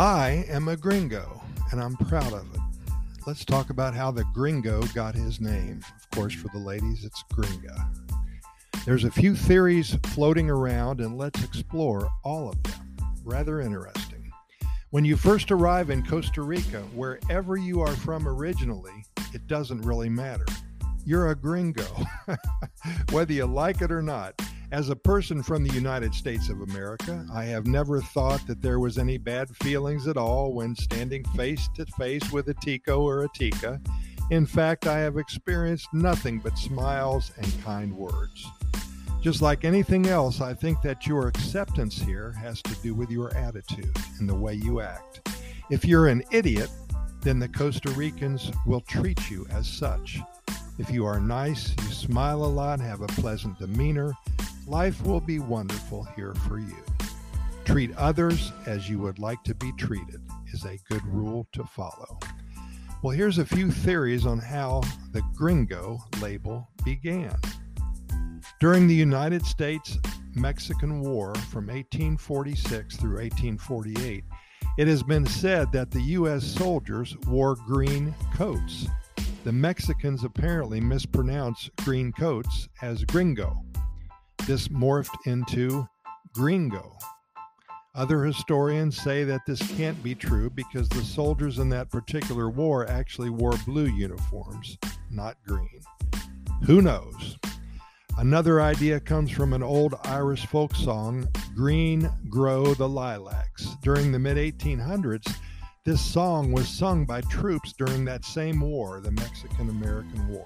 [0.00, 2.60] I am a gringo, and I'm proud of it.
[3.26, 5.82] Let's talk about how the gringo got his name.
[5.94, 7.86] Of course, for the ladies, it's gringa.
[8.86, 12.96] There's a few theories floating around, and let's explore all of them.
[13.24, 14.32] Rather interesting.
[14.88, 20.08] When you first arrive in Costa Rica, wherever you are from originally, it doesn't really
[20.08, 20.46] matter.
[21.04, 22.06] You're a gringo,
[23.10, 24.40] whether you like it or not.
[24.72, 28.78] As a person from the United States of America, I have never thought that there
[28.78, 33.24] was any bad feelings at all when standing face to face with a Tico or
[33.24, 33.80] a Tica.
[34.30, 38.46] In fact, I have experienced nothing but smiles and kind words.
[39.20, 43.36] Just like anything else, I think that your acceptance here has to do with your
[43.36, 45.28] attitude and the way you act.
[45.68, 46.70] If you're an idiot,
[47.22, 50.20] then the Costa Ricans will treat you as such.
[50.78, 54.14] If you are nice, you smile a lot, have a pleasant demeanor,
[54.70, 56.84] Life will be wonderful here for you.
[57.64, 60.22] Treat others as you would like to be treated
[60.52, 62.20] is a good rule to follow.
[63.02, 67.34] Well, here's a few theories on how the gringo label began.
[68.60, 69.98] During the United States
[70.36, 74.22] Mexican War from 1846 through 1848,
[74.78, 76.44] it has been said that the U.S.
[76.44, 78.86] soldiers wore green coats.
[79.42, 83.64] The Mexicans apparently mispronounced green coats as gringo.
[84.46, 85.86] This morphed into
[86.34, 86.96] gringo.
[87.94, 92.88] Other historians say that this can't be true because the soldiers in that particular war
[92.88, 94.78] actually wore blue uniforms,
[95.10, 95.80] not green.
[96.64, 97.36] Who knows?
[98.18, 103.76] Another idea comes from an old Irish folk song, Green Grow the Lilacs.
[103.82, 105.34] During the mid 1800s,
[105.84, 110.44] this song was sung by troops during that same war, the Mexican American War.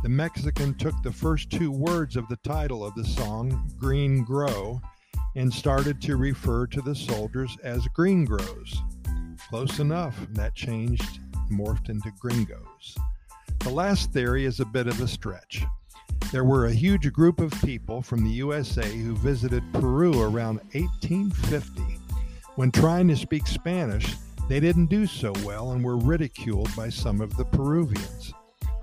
[0.00, 4.80] The Mexican took the first two words of the title of the song, Green Grow,
[5.34, 8.80] and started to refer to the soldiers as Green Grows.
[9.48, 11.18] Close enough, that changed,
[11.50, 12.96] morphed into Gringos.
[13.58, 15.64] The last theory is a bit of a stretch.
[16.30, 21.82] There were a huge group of people from the USA who visited Peru around 1850.
[22.54, 24.14] When trying to speak Spanish,
[24.48, 28.32] they didn't do so well and were ridiculed by some of the Peruvians.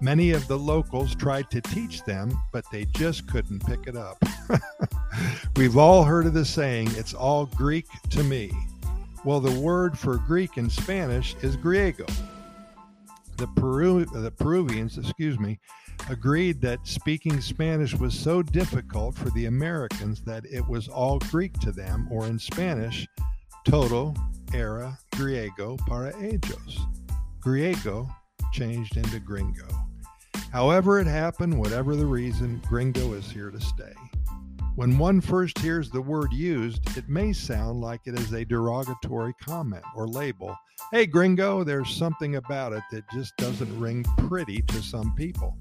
[0.00, 4.22] Many of the locals tried to teach them, but they just couldn't pick it up.
[5.56, 8.52] We've all heard of the saying, it's all Greek to me.
[9.24, 12.06] Well, the word for Greek in Spanish is griego.
[13.38, 15.58] The, Peru, the Peruvians, excuse me,
[16.10, 21.54] agreed that speaking Spanish was so difficult for the Americans that it was all Greek
[21.60, 23.06] to them, or in Spanish,
[23.64, 24.14] todo
[24.52, 26.86] era griego para ellos.
[27.40, 28.08] Griego
[28.52, 29.85] changed into gringo.
[30.56, 33.92] However, it happened, whatever the reason, gringo is here to stay.
[34.74, 39.34] When one first hears the word used, it may sound like it is a derogatory
[39.34, 40.56] comment or label.
[40.92, 45.54] Hey, gringo, there's something about it that just doesn't ring pretty to some people.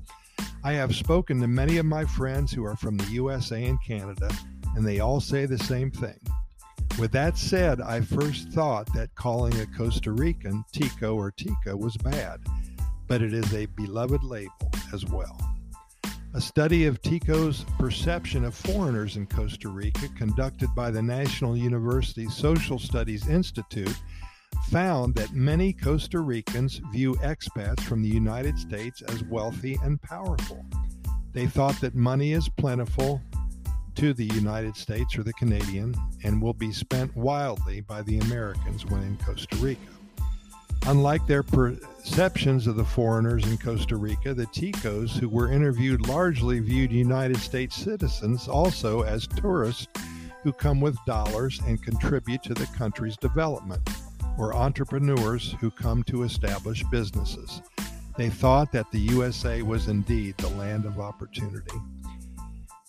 [0.64, 4.32] I have spoken to many of my friends who are from the USA and Canada,
[4.78, 6.22] and they all say the same thing.
[6.98, 11.98] With that said, I first thought that calling a Costa Rican Tico or Tica was
[11.98, 12.40] bad
[13.08, 15.38] but it is a beloved label as well.
[16.34, 22.28] A study of Tico's perception of foreigners in Costa Rica, conducted by the National University
[22.28, 23.96] Social Studies Institute,
[24.70, 30.66] found that many Costa Ricans view expats from the United States as wealthy and powerful.
[31.32, 33.22] They thought that money is plentiful
[33.96, 38.86] to the United States or the Canadian and will be spent wildly by the Americans
[38.86, 39.82] when in Costa Rica.
[40.88, 41.44] Unlike their
[42.06, 47.38] perceptions of the foreigners in Costa Rica, the Ticos, who were interviewed, largely viewed United
[47.38, 49.88] States citizens also as tourists
[50.44, 53.82] who come with dollars and contribute to the country's development,
[54.38, 57.64] or entrepreneurs who come to establish businesses.
[58.16, 61.76] They thought that the USA was indeed the land of opportunity.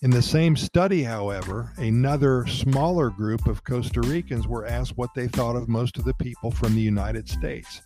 [0.03, 5.27] In the same study, however, another smaller group of Costa Ricans were asked what they
[5.27, 7.81] thought of most of the people from the United States.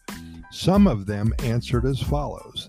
[0.51, 2.67] Some of them answered as follows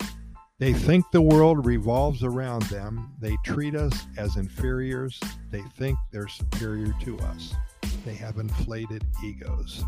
[0.60, 3.12] They think the world revolves around them.
[3.18, 5.18] They treat us as inferiors.
[5.50, 7.52] They think they're superior to us.
[8.04, 9.82] They have inflated egos.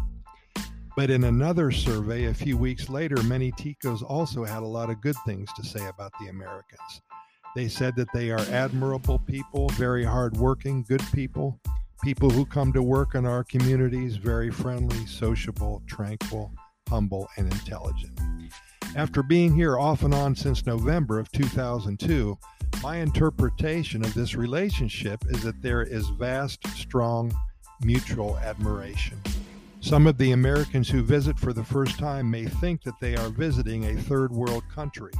[0.96, 5.00] But in another survey a few weeks later, many Ticos also had a lot of
[5.00, 7.00] good things to say about the Americans.
[7.54, 11.60] They said that they are admirable people, very hardworking, good people,
[12.02, 16.52] people who come to work in our communities, very friendly, sociable, tranquil,
[16.94, 18.16] humble, and intelligent.
[18.94, 22.38] After being here off and on since November of 2002,
[22.84, 27.34] my interpretation of this relationship is that there is vast, strong
[27.82, 29.20] mutual admiration.
[29.80, 33.28] Some of the Americans who visit for the first time may think that they are
[33.28, 35.12] visiting a third world country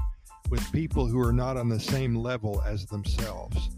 [0.50, 3.68] with people who are not on the same level as themselves.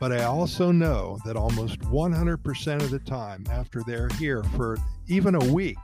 [0.00, 5.34] But I also know that almost 100% of the time, after they're here for even
[5.34, 5.76] a week,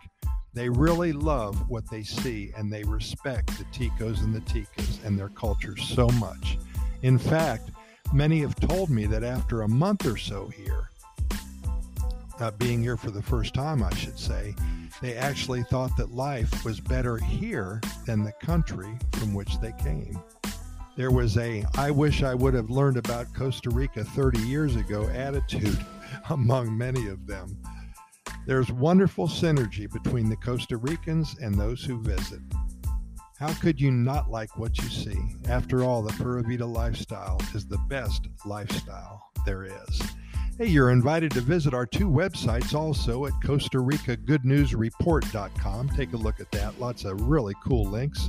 [0.52, 5.18] they really love what they see and they respect the Ticos and the Ticas and
[5.18, 6.58] their culture so much.
[7.02, 7.70] In fact,
[8.12, 10.90] many have told me that after a month or so here,
[12.40, 14.54] uh, being here for the first time, I should say,
[15.00, 20.20] they actually thought that life was better here than the country from which they came.
[20.96, 25.08] There was a I wish I would have learned about Costa Rica 30 years ago
[25.08, 25.78] attitude
[26.30, 27.56] among many of them.
[28.46, 32.40] There's wonderful synergy between the Costa Ricans and those who visit.
[33.38, 35.18] How could you not like what you see?
[35.48, 40.02] After all, the Pura Vida lifestyle is the best lifestyle there is.
[40.58, 45.88] Hey, you're invited to visit our two websites also at Costa Rica Good News Report.com.
[45.90, 46.78] Take a look at that.
[46.78, 48.28] Lots of really cool links.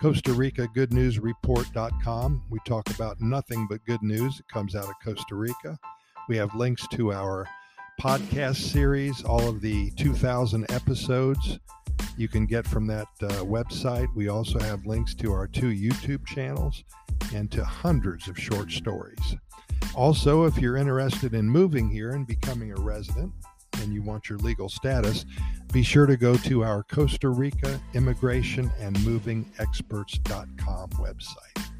[0.00, 2.42] Costa Rica Good News Report.com.
[2.50, 5.78] We talk about nothing but good news that comes out of Costa Rica.
[6.28, 7.48] We have links to our
[8.02, 11.60] podcast series, all of the 2,000 episodes
[12.16, 14.08] you can get from that uh, website.
[14.16, 16.82] We also have links to our two YouTube channels
[17.32, 19.36] and to hundreds of short stories.
[19.94, 23.32] Also, if you're interested in moving here and becoming a resident
[23.74, 25.24] and you want your legal status,
[25.72, 31.70] be sure to go to our Costa Rica Immigration and Moving Experts.com website.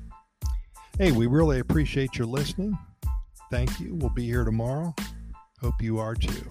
[1.01, 2.79] Hey, we really appreciate your listening.
[3.51, 3.97] Thank you.
[3.97, 4.95] We'll be here tomorrow.
[5.63, 6.51] Hope you are too.